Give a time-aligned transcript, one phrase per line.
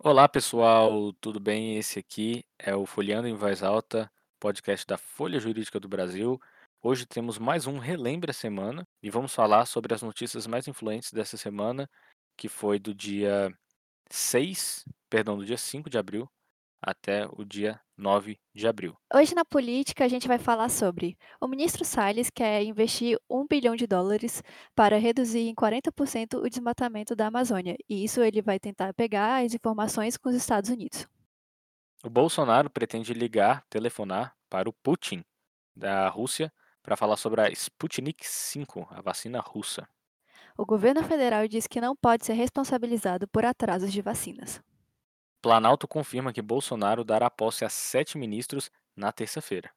[0.00, 1.76] Olá pessoal, tudo bem?
[1.76, 6.40] Esse aqui é o Folheando em Voz Alta, podcast da Folha Jurídica do Brasil.
[6.80, 11.12] Hoje temos mais um Relembre a Semana e vamos falar sobre as notícias mais influentes
[11.12, 11.90] dessa semana,
[12.36, 13.52] que foi do dia
[14.08, 16.30] 6, perdão, do dia 5 de abril
[16.80, 18.96] até o dia 9 de abril.
[19.12, 23.74] Hoje na política a gente vai falar sobre o ministro Salles quer investir um bilhão
[23.74, 24.42] de dólares
[24.74, 29.54] para reduzir em 40% o desmatamento da Amazônia, e isso ele vai tentar pegar as
[29.54, 31.06] informações com os Estados Unidos.
[32.04, 35.24] O Bolsonaro pretende ligar, telefonar para o Putin
[35.74, 36.52] da Rússia
[36.82, 39.88] para falar sobre a Sputnik V, a vacina russa.
[40.56, 44.60] O governo federal diz que não pode ser responsabilizado por atrasos de vacinas.
[45.40, 49.70] Planalto confirma que Bolsonaro dará posse a sete ministros na terça-feira.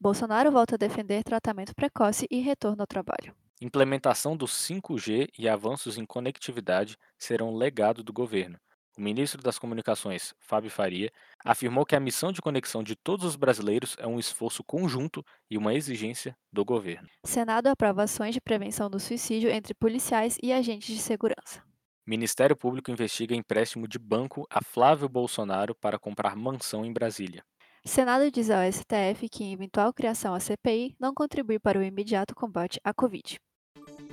[0.00, 3.34] Bolsonaro volta a defender tratamento precoce e retorno ao trabalho.
[3.60, 8.58] Implementação do 5G e avanços em conectividade serão legado do governo.
[8.96, 11.12] O ministro das Comunicações, Fábio Faria,
[11.44, 15.56] afirmou que a missão de conexão de todos os brasileiros é um esforço conjunto e
[15.56, 17.08] uma exigência do governo.
[17.24, 21.67] Senado aprova ações de prevenção do suicídio entre policiais e agentes de segurança.
[22.08, 27.44] Ministério Público investiga empréstimo de banco a Flávio Bolsonaro para comprar mansão em Brasília.
[27.84, 32.80] Senado diz ao STF que eventual criação à CPI não contribui para o imediato combate
[32.82, 33.38] à Covid.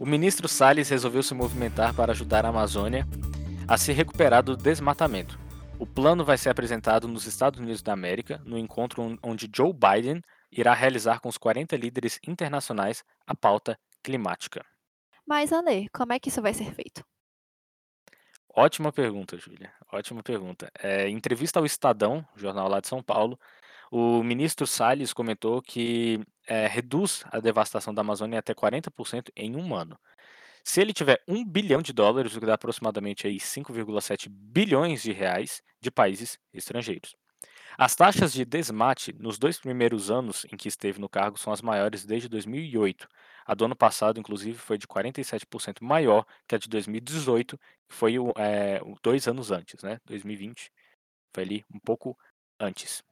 [0.00, 3.06] O ministro Salles resolveu se movimentar para ajudar a Amazônia
[3.68, 5.38] a se recuperar do desmatamento.
[5.78, 10.22] O plano vai ser apresentado nos Estados Unidos da América, no encontro onde Joe Biden
[10.50, 14.64] irá realizar com os 40 líderes internacionais a pauta climática.
[15.26, 17.04] Mas, Ale, como é que isso vai ser feito?
[18.54, 19.72] Ótima pergunta, Júlia.
[19.90, 20.70] Ótima pergunta.
[20.78, 23.38] É, em entrevista ao Estadão, jornal lá de São Paulo,
[23.90, 29.74] o ministro Salles comentou que é, reduz a devastação da Amazônia até 40% em um
[29.74, 29.98] ano.
[30.64, 35.12] Se ele tiver um bilhão de dólares, o que dá aproximadamente aí 5,7 bilhões de
[35.12, 37.16] reais de países estrangeiros.
[37.78, 41.62] As taxas de desmate nos dois primeiros anos em que esteve no cargo são as
[41.62, 43.08] maiores desde 2008.
[43.46, 48.16] A do ano passado, inclusive, foi de 47% maior que a de 2018, que foi
[48.36, 49.98] é, dois anos antes, né?
[50.04, 50.70] 2020
[51.34, 52.16] foi ali um pouco
[52.60, 53.02] antes.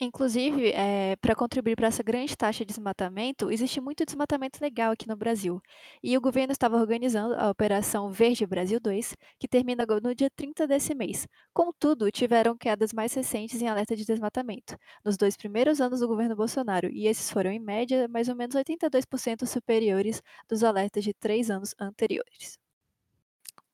[0.00, 5.08] Inclusive, eh, para contribuir para essa grande taxa de desmatamento, existe muito desmatamento legal aqui
[5.08, 5.60] no Brasil.
[6.00, 10.68] E o governo estava organizando a Operação Verde Brasil 2, que termina no dia 30
[10.68, 11.26] desse mês.
[11.52, 16.36] Contudo, tiveram quedas mais recentes em alerta de desmatamento, nos dois primeiros anos do governo
[16.36, 21.50] Bolsonaro, e esses foram, em média, mais ou menos 82% superiores dos alertas de três
[21.50, 22.56] anos anteriores.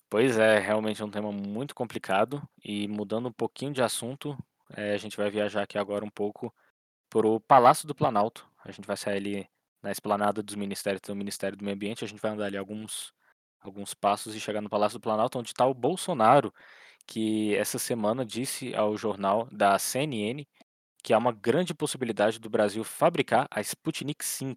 [0.08, 2.42] Pois é, realmente é um tema muito complicado.
[2.64, 4.36] E mudando um pouquinho de assunto,
[4.76, 6.54] é, a gente vai viajar aqui agora um pouco
[7.08, 8.48] para o Palácio do Planalto.
[8.64, 9.50] A gente vai sair ali
[9.82, 12.04] na esplanada dos ministérios do Ministério do Meio Ambiente.
[12.04, 13.12] A gente vai andar ali alguns,
[13.60, 16.52] alguns passos e chegar no Palácio do Planalto, onde está o Bolsonaro,
[17.06, 20.46] que essa semana disse ao jornal da CNN
[21.02, 24.54] que há uma grande possibilidade do Brasil fabricar a Sputnik V,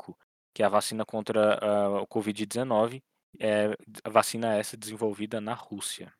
[0.54, 3.04] que é a vacina contra uh, o Covid-19,
[3.38, 6.14] é, a vacina essa desenvolvida na Rússia.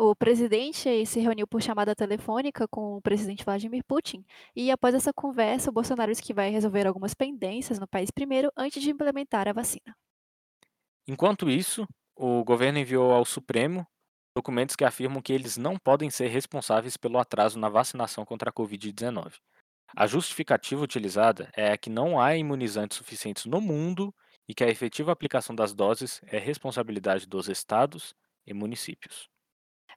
[0.00, 5.12] O presidente se reuniu por chamada telefônica com o presidente Vladimir Putin e, após essa
[5.12, 9.48] conversa, o Bolsonaro disse que vai resolver algumas pendências no país primeiro antes de implementar
[9.48, 9.96] a vacina.
[11.08, 13.84] Enquanto isso, o governo enviou ao Supremo
[14.36, 18.52] documentos que afirmam que eles não podem ser responsáveis pelo atraso na vacinação contra a
[18.52, 19.34] Covid-19.
[19.96, 24.14] A justificativa utilizada é que não há imunizantes suficientes no mundo
[24.48, 28.14] e que a efetiva aplicação das doses é responsabilidade dos estados
[28.46, 29.28] e municípios.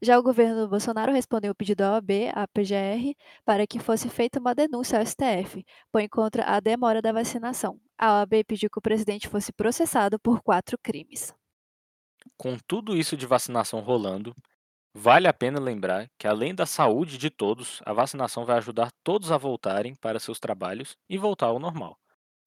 [0.03, 4.39] Já o governo Bolsonaro respondeu ao pedido da OAB, à PGR, para que fosse feita
[4.39, 7.79] uma denúncia ao STF, pois contra a demora da vacinação.
[7.99, 11.31] A OAB pediu que o presidente fosse processado por quatro crimes.
[12.35, 14.35] Com tudo isso de vacinação rolando,
[14.91, 19.31] vale a pena lembrar que, além da saúde de todos, a vacinação vai ajudar todos
[19.31, 21.95] a voltarem para seus trabalhos e voltar ao normal.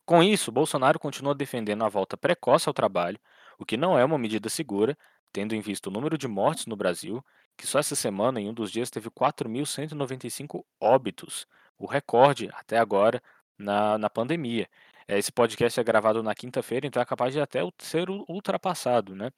[0.05, 3.19] Com isso, Bolsonaro continua defendendo a volta precoce ao trabalho,
[3.59, 4.99] o que não é uma medida segura,
[5.33, 7.25] tendo em vista o número de mortes no Brasil
[7.57, 11.47] que só essa semana, em um dos dias, teve 4.195 óbitos,
[11.79, 13.23] o recorde até agora
[13.59, 14.69] na, na pandemia.
[15.09, 19.31] Eh, esse podcast é gravado na quinta-feira, então é capaz de até ser ultrapassado, né?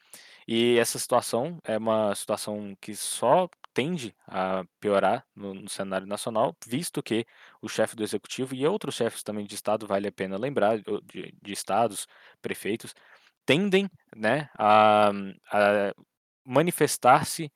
[0.46, 6.56] E essa situação é uma situação que só tende a piorar no, no cenário nacional,
[6.66, 7.26] visto que
[7.60, 11.34] o chefe do executivo e outros chefes também de estado, vale a pena lembrar, de,
[11.42, 12.06] de estados,
[12.40, 12.94] prefeitos,
[13.44, 15.10] tendem né, a,
[15.52, 15.94] a
[16.44, 17.52] manifestar-se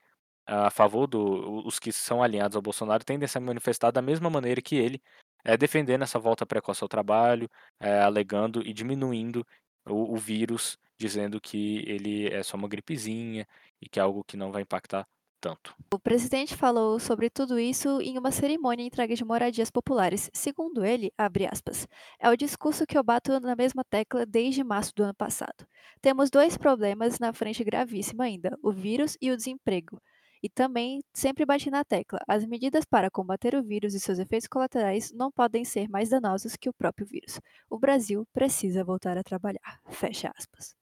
[0.51, 4.29] a favor do os que são alinhados ao Bolsonaro tendem a se manifestar da mesma
[4.29, 5.01] maneira que ele,
[5.45, 7.49] é defendendo essa volta precoce ao trabalho,
[7.79, 9.47] é, alegando e diminuindo
[9.87, 13.47] o, o, vírus, dizendo que ele é só uma gripezinha
[13.81, 15.07] e que é algo que não vai impactar
[15.41, 15.75] tanto.
[15.95, 20.31] O presidente falou sobre tudo isso em uma cerimônia entregue de moradias populares.
[20.35, 21.13] Segundo ele,
[21.51, 21.89] aspas,
[22.19, 25.67] é o discurso que eu bato na mesma tecla desde março do ano passado.
[26.03, 30.01] Temos dois problemas na frente gravíssima ainda, o vírus e o desemprego.
[30.43, 34.49] E também sempre bati na tecla, as medidas para combater o vírus e seus efeitos
[34.49, 37.41] colaterais não podem ser mais danosos que o próprio vírus.
[37.69, 39.81] O Brasil precisa voltar a trabalhar.
[39.91, 40.75] Fecha aspas.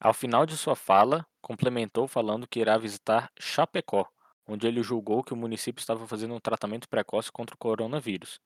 [0.00, 4.06] Ao final de sua fala, complementou falando que irá visitar Chapecó,
[4.46, 8.40] onde ele julgou que o município estava fazendo um tratamento precoce contra o coronavírus.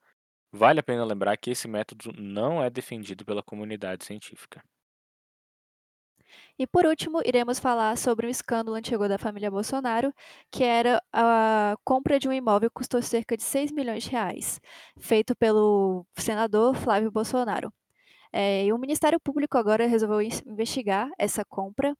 [0.52, 4.62] Vale a pena lembrar que esse método não é defendido pela comunidade científica.
[6.58, 10.12] E por último, iremos falar sobre um escândalo antigo da família Bolsonaro,
[10.50, 14.60] que era a compra de um imóvel que custou cerca de 6 milhões de reais,
[14.98, 17.72] feito pelo senador Flávio Bolsonaro.
[18.32, 21.94] É, e o Ministério Público agora resolveu investigar essa compra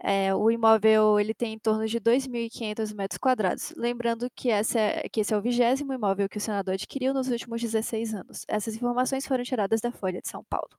[0.00, 3.72] é, o imóvel ele tem em torno de 2.500 metros quadrados.
[3.76, 7.28] Lembrando que, essa é, que esse é o vigésimo imóvel que o senador adquiriu nos
[7.28, 8.44] últimos 16 anos.
[8.48, 10.70] Essas informações foram tiradas da Folha de São Paulo.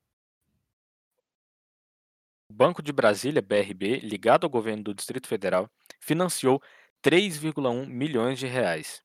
[2.50, 5.70] O Banco de Brasília, BRB, ligado ao governo do Distrito Federal,
[6.00, 6.60] financiou
[7.04, 9.04] 3,1 milhões de reais.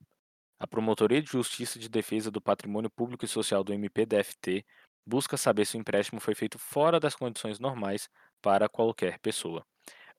[0.59, 4.65] A Promotoria de Justiça de Defesa do Patrimônio Público e Social do MPDFT
[5.07, 8.09] busca saber se o empréstimo foi feito fora das condições normais
[8.41, 9.63] para qualquer pessoa.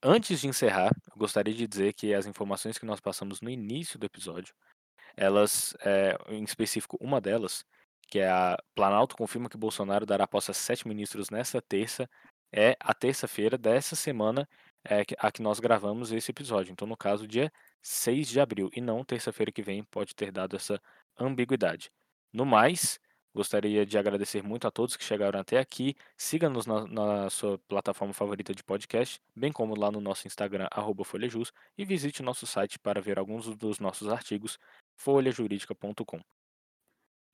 [0.03, 3.97] Antes de encerrar, eu gostaria de dizer que as informações que nós passamos no início
[3.97, 4.53] do episódio,
[5.17, 7.65] elas, é, em específico, uma delas,
[8.07, 12.07] que é a Planalto confirma que Bolsonaro dará posse a sete ministros nesta terça,
[12.55, 14.47] é a terça-feira dessa semana
[14.83, 16.71] é, a que nós gravamos esse episódio.
[16.71, 20.55] Então, no caso, dia 6 de abril, e não terça-feira que vem, pode ter dado
[20.55, 20.79] essa
[21.19, 21.91] ambiguidade.
[22.31, 22.99] No mais,
[23.35, 25.93] Gostaria de agradecer muito a todos que chegaram até aqui.
[26.15, 30.69] Siga-nos na, na, sua plataforma favorita de podcast, bem como lá no nosso Instagram,
[31.03, 34.57] folhajus, e visite nosso site para ver alguns dos nossos artigos,
[34.95, 36.21] folhajuridica.com.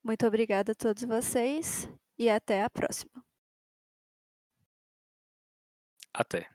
[0.03, 1.87] Muito obrigada a todos vocês
[2.17, 3.30] e até a próxima.
[6.13, 6.49] Até.